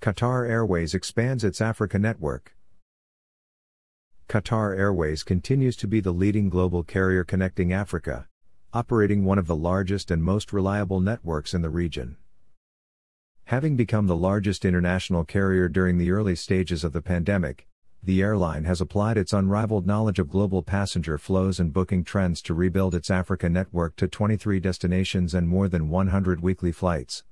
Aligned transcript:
Qatar 0.00 0.48
Airways 0.48 0.94
expands 0.94 1.44
its 1.44 1.60
Africa 1.60 1.98
network. 1.98 2.56
Qatar 4.30 4.74
Airways 4.74 5.22
continues 5.22 5.76
to 5.76 5.86
be 5.86 6.00
the 6.00 6.10
leading 6.10 6.48
global 6.48 6.82
carrier 6.82 7.22
connecting 7.22 7.70
Africa, 7.70 8.26
operating 8.72 9.26
one 9.26 9.38
of 9.38 9.46
the 9.46 9.54
largest 9.54 10.10
and 10.10 10.24
most 10.24 10.54
reliable 10.54 11.00
networks 11.00 11.52
in 11.52 11.60
the 11.60 11.68
region. 11.68 12.16
Having 13.44 13.76
become 13.76 14.06
the 14.06 14.16
largest 14.16 14.64
international 14.64 15.26
carrier 15.26 15.68
during 15.68 15.98
the 15.98 16.12
early 16.12 16.34
stages 16.34 16.82
of 16.82 16.94
the 16.94 17.02
pandemic, 17.02 17.66
the 18.02 18.22
airline 18.22 18.64
has 18.64 18.80
applied 18.80 19.18
its 19.18 19.34
unrivaled 19.34 19.86
knowledge 19.86 20.18
of 20.18 20.30
global 20.30 20.62
passenger 20.62 21.18
flows 21.18 21.60
and 21.60 21.74
booking 21.74 22.04
trends 22.04 22.40
to 22.40 22.54
rebuild 22.54 22.94
its 22.94 23.10
Africa 23.10 23.50
network 23.50 23.96
to 23.96 24.08
23 24.08 24.60
destinations 24.60 25.34
and 25.34 25.46
more 25.46 25.68
than 25.68 25.90
100 25.90 26.40
weekly 26.40 26.72
flights. 26.72 27.22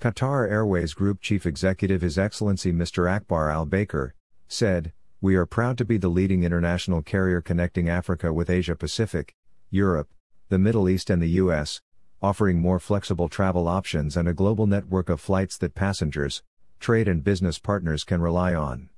Qatar 0.00 0.50
Airways 0.50 0.94
Group 0.94 1.20
Chief 1.20 1.44
Executive 1.44 2.00
His 2.00 2.16
Excellency 2.16 2.72
Mr. 2.72 3.10
Akbar 3.10 3.50
Al 3.50 3.66
Baker, 3.66 4.14
said, 4.48 4.94
We 5.20 5.34
are 5.34 5.44
proud 5.44 5.76
to 5.76 5.84
be 5.84 5.98
the 5.98 6.08
leading 6.08 6.42
international 6.42 7.02
carrier 7.02 7.42
connecting 7.42 7.90
Africa 7.90 8.32
with 8.32 8.48
Asia 8.48 8.74
Pacific, 8.74 9.34
Europe, 9.68 10.08
the 10.48 10.58
Middle 10.58 10.88
East, 10.88 11.10
and 11.10 11.20
the 11.20 11.28
U.S., 11.42 11.82
offering 12.22 12.60
more 12.60 12.80
flexible 12.80 13.28
travel 13.28 13.68
options 13.68 14.16
and 14.16 14.26
a 14.26 14.32
global 14.32 14.66
network 14.66 15.10
of 15.10 15.20
flights 15.20 15.58
that 15.58 15.74
passengers, 15.74 16.42
trade, 16.78 17.06
and 17.06 17.22
business 17.22 17.58
partners 17.58 18.02
can 18.02 18.22
rely 18.22 18.54
on. 18.54 18.88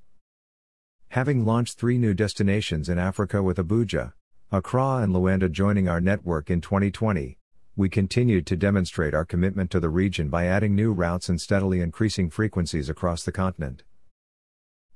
Having 1.09 1.45
launched 1.45 1.79
three 1.79 1.99
new 1.99 2.15
destinations 2.15 2.89
in 2.89 3.01
Africa 3.01 3.43
with 3.43 3.57
Abuja, 3.57 4.13
Accra, 4.53 4.99
and 4.99 5.13
Luanda 5.13 5.51
joining 5.51 5.89
our 5.89 6.01
network 6.01 6.49
in 6.49 6.61
2020, 6.61 7.39
we 7.75 7.89
continued 7.89 8.47
to 8.47 8.55
demonstrate 8.55 9.15
our 9.15 9.25
commitment 9.25 9.71
to 9.71 9.81
the 9.81 9.89
region 9.89 10.29
by 10.29 10.45
adding 10.45 10.75
new 10.75 10.93
routes 10.93 11.31
and 11.31 11.41
steadily 11.41 11.81
increasing 11.81 12.29
frequencies 12.29 12.91
across 12.91 13.23
the 13.23 13.33
continent. 13.33 13.83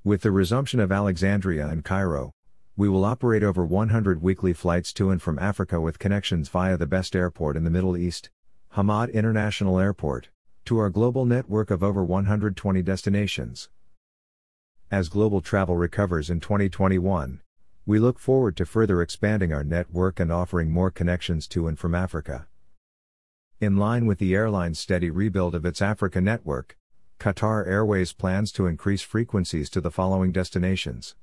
With 0.05 0.21
the 0.21 0.31
resumption 0.31 0.79
of 0.79 0.93
Alexandria 0.93 1.69
and 1.69 1.83
Cairo, 1.83 2.33
we 2.77 2.87
will 2.87 3.07
operate 3.07 3.43
over 3.43 3.65
100 3.65 4.21
weekly 4.21 4.53
flights 4.53 4.93
to 4.93 5.11
and 5.11 5.23
from 5.23 5.39
Africa 5.39 5.81
with 5.81 5.99
connections 5.99 6.51
via 6.51 6.77
the 6.77 6.87
best 6.87 7.17
airport 7.17 7.57
in 7.57 7.65
the 7.65 7.71
Middle 7.71 7.97
East, 7.97 8.29
Hamad 8.75 9.11
International 9.11 9.79
Airport, 9.79 10.29
to 10.67 10.77
our 10.77 10.91
global 10.91 11.25
network 11.25 11.71
of 11.71 11.83
over 11.83 12.05
120 12.05 12.83
destinations. 12.83 13.71
As 14.91 15.09
global 15.09 15.41
travel 15.41 15.79
recovers 15.79 16.29
in 16.29 16.41
2021, 16.41 17.41
we 17.87 17.99
look 17.99 18.19
forward 18.19 18.55
to 18.59 18.67
further 18.67 19.01
expanding 19.01 19.51
our 19.51 19.65
network 19.65 20.21
and 20.21 20.31
offering 20.31 20.71
more 20.71 20.91
connections 20.91 21.49
to 21.49 21.67
and 21.69 21.79
from 21.79 21.95
Africa. 21.95 22.47
In 23.59 23.79
line 23.79 24.05
with 24.05 24.19
the 24.19 24.35
airline's 24.35 24.79
steady 24.79 25.09
rebuild 25.09 25.55
of 25.55 25.65
its 25.65 25.81
Africa 25.81 26.21
network, 26.21 26.77
Qatar 27.19 27.67
Airways 27.67 28.13
plans 28.13 28.53
to 28.53 28.67
increase 28.67 29.01
frequencies 29.01 29.71
to 29.71 29.81
the 29.81 29.91
following 29.91 30.31
destinations. 30.31 31.15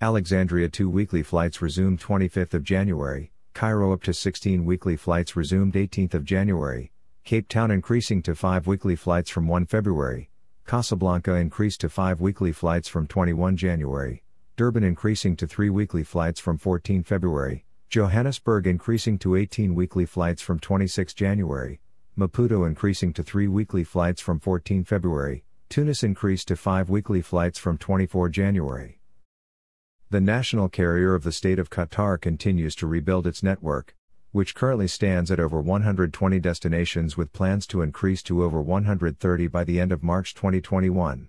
Alexandria 0.00 0.68
2 0.68 0.90
weekly 0.90 1.22
flights 1.22 1.62
resumed 1.62 2.00
25th 2.00 2.54
of 2.54 2.64
January, 2.64 3.30
Cairo 3.54 3.92
up 3.92 4.02
to 4.02 4.12
16 4.12 4.64
weekly 4.64 4.96
flights 4.96 5.36
resumed 5.36 5.74
18th 5.74 6.14
of 6.14 6.24
January, 6.24 6.90
Cape 7.22 7.46
Town 7.46 7.70
increasing 7.70 8.22
to 8.22 8.34
5 8.34 8.66
weekly 8.66 8.96
flights 8.96 9.30
from 9.30 9.46
1 9.46 9.66
February, 9.66 10.30
Casablanca 10.66 11.34
increased 11.34 11.80
to 11.82 11.88
5 11.88 12.20
weekly 12.20 12.50
flights 12.50 12.88
from 12.88 13.06
21 13.06 13.56
January, 13.56 14.24
Durban 14.56 14.82
increasing 14.82 15.36
to 15.36 15.46
3 15.46 15.70
weekly 15.70 16.02
flights 16.02 16.40
from 16.40 16.58
14 16.58 17.04
February, 17.04 17.66
Johannesburg 17.90 18.68
increasing 18.68 19.18
to 19.18 19.34
18 19.34 19.74
weekly 19.74 20.06
flights 20.06 20.40
from 20.40 20.60
26 20.60 21.12
January, 21.12 21.80
Maputo 22.16 22.64
increasing 22.64 23.12
to 23.14 23.24
3 23.24 23.48
weekly 23.48 23.82
flights 23.82 24.20
from 24.20 24.38
14 24.38 24.84
February, 24.84 25.42
Tunis 25.68 26.04
increased 26.04 26.46
to 26.46 26.54
5 26.54 26.88
weekly 26.88 27.20
flights 27.20 27.58
from 27.58 27.76
24 27.76 28.28
January. 28.28 29.00
The 30.08 30.20
national 30.20 30.68
carrier 30.68 31.16
of 31.16 31.24
the 31.24 31.32
state 31.32 31.58
of 31.58 31.68
Qatar 31.68 32.20
continues 32.20 32.76
to 32.76 32.86
rebuild 32.86 33.26
its 33.26 33.42
network, 33.42 33.96
which 34.30 34.54
currently 34.54 34.86
stands 34.86 35.28
at 35.32 35.40
over 35.40 35.60
120 35.60 36.38
destinations 36.38 37.16
with 37.16 37.32
plans 37.32 37.66
to 37.66 37.82
increase 37.82 38.22
to 38.22 38.44
over 38.44 38.62
130 38.62 39.48
by 39.48 39.64
the 39.64 39.80
end 39.80 39.90
of 39.90 40.04
March 40.04 40.32
2021. 40.36 41.28